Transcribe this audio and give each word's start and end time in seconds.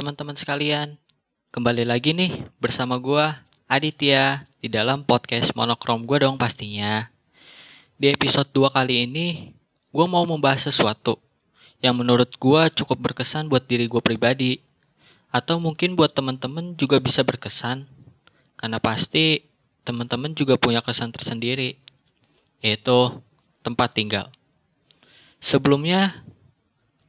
teman-teman 0.00 0.32
sekalian. 0.32 0.96
Kembali 1.52 1.84
lagi 1.84 2.16
nih 2.16 2.48
bersama 2.56 2.96
gua 2.96 3.44
Aditya 3.68 4.48
di 4.56 4.72
dalam 4.72 5.04
podcast 5.04 5.52
monokrom 5.52 6.08
gua 6.08 6.24
dong 6.24 6.40
pastinya. 6.40 7.12
Di 8.00 8.08
episode 8.08 8.48
2 8.48 8.72
kali 8.72 9.04
ini, 9.04 9.52
gua 9.92 10.08
mau 10.08 10.24
membahas 10.24 10.72
sesuatu 10.72 11.20
yang 11.84 12.00
menurut 12.00 12.32
gua 12.40 12.72
cukup 12.72 13.12
berkesan 13.12 13.52
buat 13.52 13.68
diri 13.68 13.84
gua 13.92 14.00
pribadi. 14.00 14.64
Atau 15.28 15.60
mungkin 15.60 15.92
buat 15.92 16.16
teman-teman 16.16 16.80
juga 16.80 16.96
bisa 16.96 17.20
berkesan. 17.20 17.84
Karena 18.56 18.80
pasti 18.80 19.44
teman-teman 19.84 20.32
juga 20.32 20.56
punya 20.56 20.80
kesan 20.80 21.12
tersendiri. 21.12 21.76
Yaitu 22.64 23.20
tempat 23.60 23.92
tinggal. 23.92 24.32
Sebelumnya, 25.44 26.24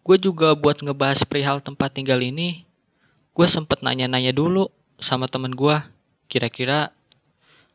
gue 0.03 0.19
juga 0.19 0.51
buat 0.59 0.83
ngebahas 0.83 1.23
perihal 1.23 1.63
tempat 1.63 1.95
tinggal 1.95 2.19
ini, 2.19 2.67
gue 3.31 3.47
sempet 3.47 3.79
nanya-nanya 3.79 4.35
dulu 4.35 4.67
sama 4.99 5.31
temen 5.31 5.55
gue, 5.55 5.77
kira-kira 6.27 6.91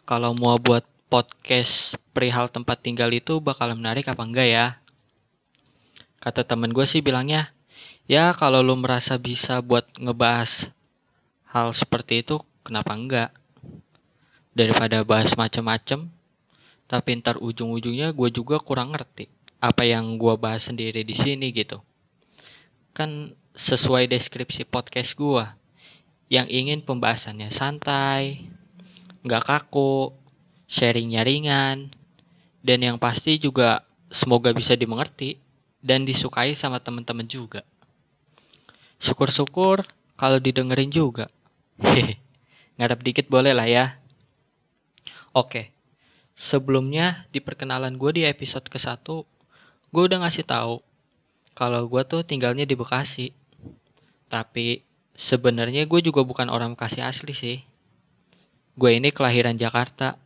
kalau 0.05 0.37
mau 0.37 0.61
buat 0.61 0.85
podcast 1.09 1.97
perihal 2.13 2.53
tempat 2.53 2.85
tinggal 2.85 3.09
itu 3.11 3.41
bakal 3.41 3.73
menarik 3.73 4.05
apa 4.07 4.23
enggak 4.23 4.49
ya? 4.49 4.67
Kata 6.21 6.45
temen 6.45 6.77
gue 6.77 6.85
sih 6.85 7.01
bilangnya, 7.01 7.57
ya 8.05 8.37
kalau 8.37 8.61
lu 8.61 8.77
merasa 8.77 9.17
bisa 9.17 9.65
buat 9.65 9.89
ngebahas 9.97 10.69
hal 11.49 11.73
seperti 11.73 12.21
itu, 12.21 12.43
kenapa 12.61 12.93
enggak? 12.93 13.31
Daripada 14.53 15.05
bahas 15.05 15.33
macem-macem, 15.37 16.13
tapi 16.87 17.19
ntar 17.19 17.41
ujung-ujungnya 17.43 18.15
gue 18.15 18.29
juga 18.31 18.63
kurang 18.63 18.95
ngerti 18.95 19.29
apa 19.59 19.83
yang 19.83 20.21
gue 20.21 20.35
bahas 20.39 20.71
sendiri 20.71 21.03
di 21.03 21.17
sini 21.19 21.51
gitu 21.51 21.83
kan 22.95 23.35
sesuai 23.57 24.13
deskripsi 24.13 24.69
podcast 24.69 25.17
gua 25.17 25.57
yang 26.29 26.45
ingin 26.53 26.85
pembahasannya 26.85 27.49
santai, 27.49 28.45
nggak 29.25 29.43
kaku, 29.49 30.13
sharingnya 30.69 31.25
ringan, 31.25 31.89
dan 32.61 32.79
yang 32.85 33.01
pasti 33.01 33.41
juga 33.41 33.81
semoga 34.13 34.53
bisa 34.53 34.77
dimengerti 34.77 35.41
dan 35.81 36.05
disukai 36.05 36.53
sama 36.53 36.85
teman-teman 36.85 37.25
juga. 37.25 37.65
Syukur-syukur 39.01 39.89
kalau 40.21 40.37
didengerin 40.37 40.93
juga. 40.93 41.33
Hehe, 41.81 42.21
ngarep 42.77 43.01
dikit 43.01 43.27
boleh 43.33 43.57
lah 43.57 43.71
ya. 43.71 43.97
Oke, 45.33 45.73
sebelumnya 46.37 47.25
di 47.33 47.41
perkenalan 47.41 47.97
gue 47.97 48.21
di 48.21 48.23
episode 48.29 48.69
ke-1, 48.69 49.01
gue 49.93 50.03
udah 50.03 50.19
ngasih 50.27 50.45
tahu 50.45 50.85
kalau 51.57 51.89
gue 51.89 52.03
tuh 52.05 52.21
tinggalnya 52.21 52.69
di 52.69 52.77
Bekasi. 52.77 53.46
Tapi 54.27 54.83
sebenarnya 55.15 55.87
gue 55.89 56.01
juga 56.03 56.27
bukan 56.27 56.51
orang 56.51 56.75
Bekasi 56.75 57.01
asli 57.01 57.33
sih. 57.33 57.59
Gue 58.77 58.99
ini 58.99 59.15
kelahiran 59.15 59.57
Jakarta. 59.57 60.21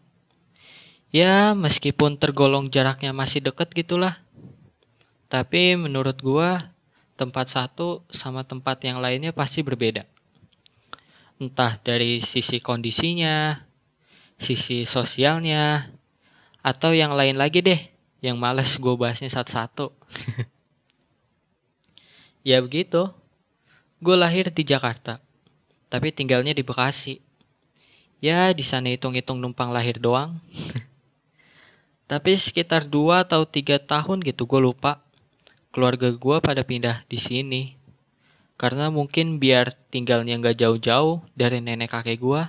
Ya 1.11 1.55
meskipun 1.59 2.19
tergolong 2.19 2.71
jaraknya 2.71 3.15
masih 3.15 3.43
deket 3.43 3.71
gitulah. 3.75 4.19
Tapi 5.31 5.79
menurut 5.79 6.19
gue 6.19 6.51
tempat 7.15 7.47
satu 7.53 8.03
sama 8.11 8.43
tempat 8.43 8.83
yang 8.83 8.99
lainnya 8.99 9.31
pasti 9.31 9.63
berbeda. 9.63 10.09
Entah 11.39 11.79
dari 11.83 12.25
sisi 12.25 12.59
kondisinya, 12.59 13.65
sisi 14.41 14.89
sosialnya, 14.89 15.93
atau 16.61 16.93
yang 16.93 17.13
lain 17.17 17.41
lagi 17.41 17.61
deh 17.65 17.81
yang 18.21 18.37
males 18.37 18.77
gue 18.77 18.95
bahasnya 18.97 19.29
satu-satu. 19.29 19.93
Ya 22.41 22.57
begitu. 22.65 23.13
Gue 24.01 24.17
lahir 24.17 24.49
di 24.49 24.65
Jakarta, 24.65 25.21
tapi 25.93 26.09
tinggalnya 26.09 26.57
di 26.57 26.65
Bekasi. 26.65 27.21
Ya 28.17 28.49
di 28.57 28.65
sana 28.65 28.89
hitung-hitung 28.89 29.37
numpang 29.37 29.69
lahir 29.77 30.01
doang. 30.01 30.41
tapi 32.11 32.33
sekitar 32.33 32.89
2 32.89 33.29
atau 33.29 33.45
3 33.45 33.77
tahun 33.77 34.25
gitu 34.25 34.49
gue 34.49 34.57
lupa. 34.57 35.05
Keluarga 35.69 36.09
gue 36.17 36.37
pada 36.41 36.65
pindah 36.65 37.05
di 37.13 37.21
sini. 37.21 37.63
Karena 38.57 38.89
mungkin 38.89 39.37
biar 39.37 39.77
tinggalnya 39.93 40.41
nggak 40.41 40.57
jauh-jauh 40.57 41.21
dari 41.37 41.61
nenek 41.61 41.93
kakek 41.93 42.25
gue. 42.25 42.43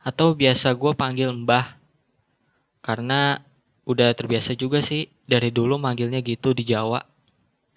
Atau 0.00 0.32
biasa 0.32 0.72
gue 0.80 0.96
panggil 0.96 1.28
mbah. 1.28 1.76
Karena 2.80 3.36
udah 3.84 4.16
terbiasa 4.16 4.56
juga 4.56 4.80
sih 4.80 5.12
dari 5.28 5.52
dulu 5.52 5.76
manggilnya 5.76 6.24
gitu 6.24 6.56
di 6.56 6.64
Jawa. 6.64 7.04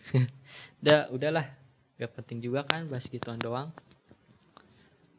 udah 0.79 1.11
udahlah 1.11 1.56
gak 1.97 2.13
penting 2.13 2.46
juga 2.46 2.62
kan 2.62 2.85
bahas 2.85 3.09
gituan 3.09 3.41
doang. 3.41 3.74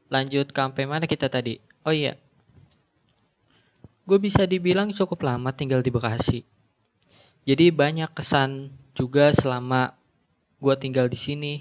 Lanjut 0.08 0.48
sampai 0.54 0.86
mana 0.86 1.04
kita 1.10 1.26
tadi? 1.26 1.58
Oh 1.82 1.92
iya. 1.92 2.14
Gue 4.08 4.16
bisa 4.16 4.48
dibilang 4.48 4.94
cukup 4.94 5.26
lama 5.26 5.52
tinggal 5.52 5.84
di 5.84 5.90
Bekasi. 5.92 6.40
Jadi 7.44 7.68
banyak 7.74 8.14
kesan 8.14 8.72
juga 8.96 9.34
selama 9.34 9.92
gue 10.62 10.74
tinggal 10.80 11.10
di 11.10 11.18
sini. 11.18 11.54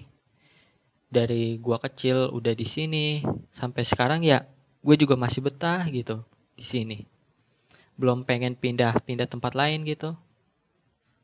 Dari 1.09 1.57
gue 1.59 1.77
kecil 1.81 2.31
udah 2.31 2.53
di 2.55 2.67
sini 2.67 3.19
sampai 3.51 3.83
sekarang 3.83 4.23
ya 4.23 4.45
gue 4.79 4.95
juga 4.95 5.19
masih 5.19 5.43
betah 5.43 5.83
gitu 5.91 6.23
di 6.55 6.63
sini. 6.63 6.97
Belum 7.97 8.21
pengen 8.21 8.53
pindah-pindah 8.55 9.27
tempat 9.27 9.57
lain 9.57 9.83
gitu. 9.83 10.13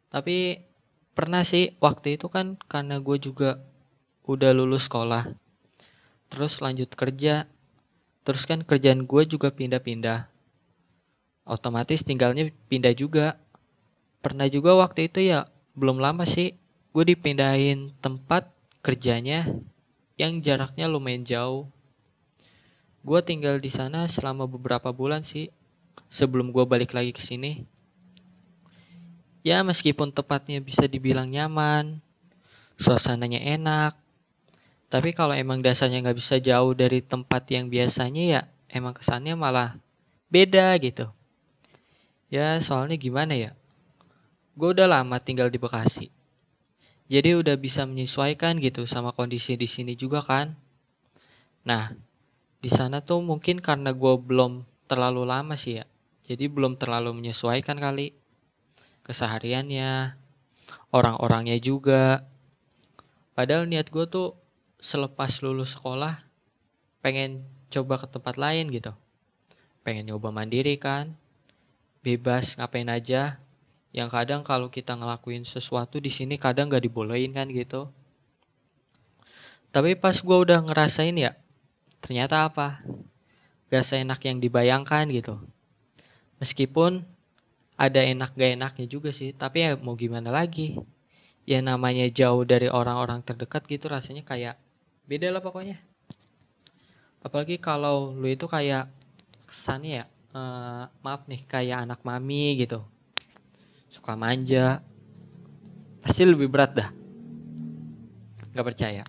Tapi 0.10 0.60
pernah 1.14 1.46
sih 1.46 1.78
waktu 1.78 2.18
itu 2.18 2.28
kan 2.28 2.58
karena 2.68 2.98
gue 3.00 3.16
juga 3.22 3.62
udah 4.24 4.52
lulus 4.56 4.88
sekolah. 4.88 5.36
Terus 6.32 6.60
lanjut 6.64 6.90
kerja. 6.96 7.46
Terus 8.24 8.44
kan 8.48 8.64
kerjaan 8.64 9.04
gue 9.04 9.24
juga 9.28 9.52
pindah-pindah. 9.52 10.32
Otomatis 11.44 12.02
tinggalnya 12.08 12.50
pindah 12.72 12.96
juga. 12.96 13.36
Pernah 14.24 14.48
juga 14.48 14.80
waktu 14.80 15.12
itu 15.12 15.20
ya 15.28 15.52
belum 15.76 16.00
lama 16.00 16.24
sih 16.24 16.56
gue 16.94 17.04
dipindahin 17.04 17.92
tempat 18.00 18.48
kerjanya 18.86 19.50
yang 20.16 20.40
jaraknya 20.40 20.88
lumayan 20.88 21.28
jauh. 21.28 21.68
Gue 23.04 23.20
tinggal 23.20 23.60
di 23.60 23.68
sana 23.68 24.08
selama 24.08 24.48
beberapa 24.48 24.96
bulan 24.96 25.28
sih 25.28 25.52
sebelum 26.08 26.56
gue 26.56 26.64
balik 26.64 26.96
lagi 26.96 27.12
ke 27.12 27.20
sini. 27.20 27.68
Ya 29.44 29.60
meskipun 29.60 30.16
tempatnya 30.16 30.64
bisa 30.64 30.88
dibilang 30.88 31.28
nyaman, 31.28 32.00
suasananya 32.80 33.44
enak, 33.44 34.00
tapi 34.94 35.10
kalau 35.10 35.34
emang 35.34 35.58
dasarnya 35.58 36.06
nggak 36.06 36.22
bisa 36.22 36.38
jauh 36.38 36.78
dari 36.78 37.02
tempat 37.02 37.50
yang 37.50 37.66
biasanya 37.66 38.24
ya 38.30 38.42
emang 38.70 38.94
kesannya 38.94 39.34
malah 39.34 39.74
beda 40.30 40.78
gitu. 40.78 41.10
Ya 42.30 42.62
soalnya 42.62 42.94
gimana 43.02 43.34
ya, 43.34 43.58
gue 44.54 44.70
udah 44.70 44.86
lama 44.86 45.18
tinggal 45.18 45.50
di 45.50 45.58
Bekasi, 45.58 46.14
jadi 47.10 47.42
udah 47.42 47.58
bisa 47.58 47.90
menyesuaikan 47.90 48.62
gitu 48.62 48.86
sama 48.86 49.18
kondisi 49.18 49.58
di 49.58 49.66
sini 49.66 49.98
juga 49.98 50.22
kan. 50.22 50.54
Nah 51.66 51.98
di 52.62 52.70
sana 52.70 53.02
tuh 53.02 53.26
mungkin 53.26 53.66
karena 53.66 53.98
gue 53.98 54.14
belum 54.14 54.62
terlalu 54.86 55.26
lama 55.26 55.58
sih 55.58 55.82
ya, 55.82 55.90
jadi 56.26 56.54
belum 56.54 56.78
terlalu 56.78 57.18
menyesuaikan 57.18 57.82
kali 57.82 58.14
kesehariannya, 59.06 60.14
orang-orangnya 60.94 61.58
juga. 61.58 62.30
Padahal 63.34 63.66
niat 63.66 63.90
gue 63.90 64.06
tuh 64.06 64.43
selepas 64.84 65.40
lulus 65.40 65.80
sekolah 65.80 66.20
pengen 67.00 67.48
coba 67.72 68.04
ke 68.04 68.08
tempat 68.12 68.36
lain 68.36 68.68
gitu. 68.68 68.92
Pengen 69.88 70.12
nyoba 70.12 70.36
mandiri 70.36 70.76
kan, 70.76 71.16
bebas 72.04 72.60
ngapain 72.60 72.92
aja. 72.92 73.40
Yang 73.96 74.10
kadang 74.12 74.42
kalau 74.44 74.68
kita 74.68 75.00
ngelakuin 75.00 75.48
sesuatu 75.48 76.04
di 76.04 76.12
sini 76.12 76.36
kadang 76.36 76.68
gak 76.68 76.84
dibolehin 76.84 77.32
kan 77.32 77.48
gitu. 77.48 77.88
Tapi 79.72 79.96
pas 79.96 80.20
gue 80.20 80.38
udah 80.38 80.60
ngerasain 80.66 81.16
ya, 81.16 81.38
ternyata 82.04 82.50
apa? 82.52 82.84
Gak 83.72 83.86
seenak 83.88 84.20
yang 84.28 84.44
dibayangkan 84.44 85.08
gitu. 85.14 85.40
Meskipun 86.42 87.06
ada 87.78 88.02
enak 88.04 88.36
gak 88.36 88.52
enaknya 88.60 88.86
juga 88.90 89.10
sih 89.10 89.34
tapi 89.34 89.66
ya 89.66 89.74
mau 89.80 89.98
gimana 89.98 90.30
lagi 90.30 90.78
ya 91.44 91.60
namanya 91.60 92.08
jauh 92.08 92.46
dari 92.46 92.70
orang-orang 92.70 93.26
terdekat 93.26 93.66
gitu 93.66 93.90
rasanya 93.90 94.24
kayak 94.24 94.56
beda 95.08 95.32
lah 95.32 95.42
pokoknya. 95.44 95.80
Apalagi 97.24 97.56
kalau 97.60 98.12
lu 98.12 98.28
itu 98.28 98.48
kayak 98.48 98.92
kesannya 99.48 100.04
ya 100.04 100.06
uh, 100.36 100.90
maaf 101.06 101.24
nih 101.30 101.46
kayak 101.48 101.88
anak 101.88 102.02
mami 102.04 102.60
gitu. 102.60 102.84
Suka 103.88 104.18
manja. 104.18 104.82
Pasti 106.04 106.28
lebih 106.28 106.52
berat 106.52 106.76
dah. 106.76 106.90
Nggak 108.52 108.68
percaya. 108.76 109.04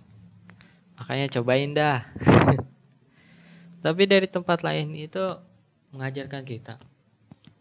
Makanya 0.94 1.26
cobain 1.34 1.74
dah. 1.74 2.06
Tapi 3.84 4.02
dari 4.06 4.30
tempat 4.30 4.62
lain 4.62 4.94
itu 4.94 5.20
mengajarkan 5.92 6.44
kita 6.46 6.80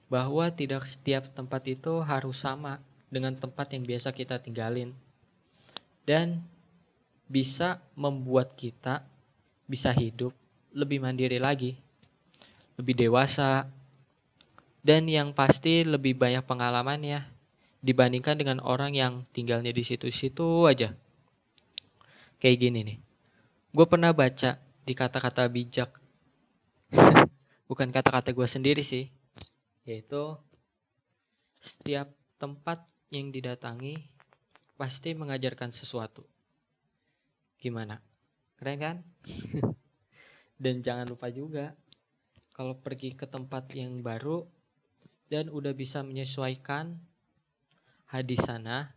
bahwa 0.08 0.46
tidak 0.54 0.86
setiap 0.86 1.26
tempat 1.34 1.66
itu 1.66 2.00
harus 2.06 2.38
sama 2.38 2.78
dengan 3.10 3.34
tempat 3.34 3.74
yang 3.74 3.82
biasa 3.82 4.14
kita 4.14 4.38
tinggalin. 4.38 4.94
Dan 6.06 6.46
bisa 7.28 7.82
membuat 7.96 8.54
kita 8.56 9.06
bisa 9.68 9.90
hidup 9.96 10.36
lebih 10.74 11.00
mandiri 11.00 11.40
lagi, 11.40 11.78
lebih 12.76 12.98
dewasa, 12.98 13.70
dan 14.84 15.08
yang 15.08 15.32
pasti 15.32 15.88
lebih 15.88 16.18
banyak 16.20 16.44
pengalamannya 16.44 17.24
dibandingkan 17.80 18.36
dengan 18.36 18.60
orang 18.60 18.92
yang 18.96 19.14
tinggalnya 19.32 19.72
di 19.72 19.84
situ-situ 19.84 20.68
aja. 20.68 20.92
Kayak 22.40 22.58
gini 22.60 22.80
nih. 22.84 22.98
Gue 23.72 23.86
pernah 23.88 24.12
baca 24.12 24.60
di 24.84 24.94
kata-kata 24.94 25.48
bijak. 25.48 25.96
Bukan 27.70 27.90
kata-kata 27.96 28.36
gue 28.36 28.48
sendiri 28.48 28.84
sih. 28.84 29.08
Yaitu 29.88 30.36
setiap 31.64 32.12
tempat 32.36 32.84
yang 33.08 33.32
didatangi 33.32 34.04
pasti 34.76 35.16
mengajarkan 35.16 35.72
sesuatu. 35.72 36.28
Gimana? 37.64 37.96
Keren 38.60 38.76
kan? 38.76 38.96
Dan 40.64 40.84
jangan 40.84 41.08
lupa 41.08 41.32
juga 41.32 41.72
kalau 42.52 42.76
pergi 42.76 43.16
ke 43.16 43.24
tempat 43.24 43.72
yang 43.74 44.04
baru 44.04 44.44
dan 45.32 45.48
udah 45.50 45.72
bisa 45.74 46.04
menyesuaikan 46.06 47.00
hadis 48.06 48.38
sana 48.46 48.94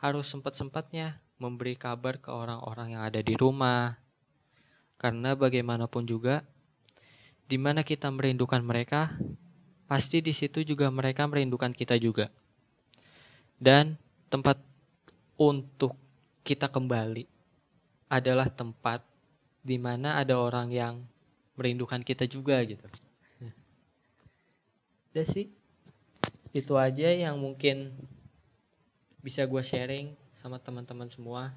harus 0.00 0.30
sempat-sempatnya 0.32 1.20
memberi 1.36 1.76
kabar 1.76 2.16
ke 2.16 2.32
orang-orang 2.32 2.96
yang 2.96 3.02
ada 3.04 3.20
di 3.20 3.36
rumah. 3.36 4.00
Karena 4.96 5.36
bagaimanapun 5.36 6.08
juga, 6.08 6.46
di 7.44 7.60
mana 7.60 7.84
kita 7.84 8.08
merindukan 8.08 8.64
mereka, 8.64 9.12
pasti 9.84 10.24
di 10.24 10.32
situ 10.32 10.64
juga 10.64 10.88
mereka 10.88 11.28
merindukan 11.28 11.74
kita 11.74 12.00
juga. 12.00 12.32
Dan 13.60 14.00
tempat 14.32 14.56
untuk 15.36 15.96
kita 16.44 16.72
kembali 16.72 17.39
adalah 18.10 18.50
tempat 18.50 19.06
di 19.62 19.78
mana 19.78 20.18
ada 20.18 20.34
orang 20.36 20.74
yang 20.74 20.94
merindukan 21.54 22.02
kita 22.02 22.26
juga 22.26 22.58
gitu. 22.66 22.84
Udah 25.14 25.26
sih. 25.26 25.48
Itu 26.50 26.74
aja 26.74 27.14
yang 27.14 27.38
mungkin 27.38 27.94
bisa 29.22 29.46
gue 29.46 29.62
sharing 29.62 30.18
sama 30.42 30.58
teman-teman 30.58 31.06
semua. 31.06 31.54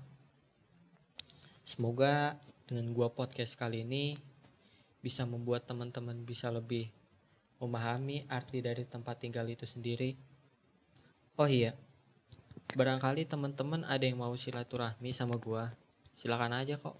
Semoga 1.66 2.38
dengan 2.70 2.94
gue 2.94 3.08
podcast 3.10 3.58
kali 3.58 3.82
ini 3.82 4.14
bisa 5.02 5.26
membuat 5.26 5.66
teman-teman 5.66 6.22
bisa 6.22 6.54
lebih 6.54 6.94
memahami 7.58 8.28
arti 8.28 8.60
dari 8.60 8.84
tempat 8.86 9.24
tinggal 9.24 9.48
itu 9.48 9.64
sendiri. 9.64 10.14
Oh 11.40 11.48
iya, 11.50 11.74
barangkali 12.78 13.26
teman-teman 13.26 13.88
ada 13.88 14.04
yang 14.06 14.22
mau 14.22 14.36
silaturahmi 14.36 15.10
sama 15.10 15.40
gue, 15.40 15.64
silakan 16.24 16.56
aja 16.56 16.80
kok. 16.80 16.96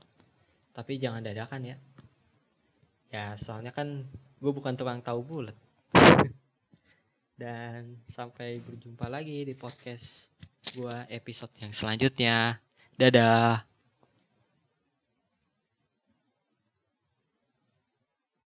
Tapi 0.76 1.00
jangan 1.00 1.24
dadakan 1.24 1.64
ya. 1.64 1.78
Ya 3.08 3.40
soalnya 3.40 3.72
kan 3.72 4.04
gue 4.44 4.52
bukan 4.52 4.76
tukang 4.76 5.00
tahu 5.00 5.24
bulat. 5.24 5.56
Dan 7.40 8.04
sampai 8.12 8.60
berjumpa 8.60 9.08
lagi 9.08 9.48
di 9.48 9.56
podcast 9.56 10.28
gua 10.76 11.08
episode 11.08 11.56
yang 11.64 11.72
selanjutnya. 11.72 12.60
Dadah. 13.00 13.73